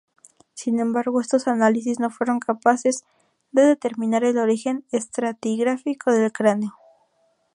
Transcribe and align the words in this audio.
Sin 0.55 0.79
embargo, 0.79 1.21
estos 1.21 1.47
análisis 1.47 1.99
no 1.99 2.09
fueron 2.09 2.39
capaces 2.39 3.03
de 3.51 3.61
determinar 3.67 4.23
el 4.23 4.39
origen 4.39 4.83
estratigráfico 4.91 6.11
del 6.11 6.31
cráneo. 6.31 6.75